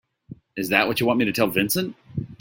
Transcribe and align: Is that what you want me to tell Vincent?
Is 0.57 0.69
that 0.69 0.87
what 0.87 0.99
you 0.99 1.05
want 1.05 1.19
me 1.19 1.25
to 1.25 1.31
tell 1.31 1.45
Vincent? 1.47 1.95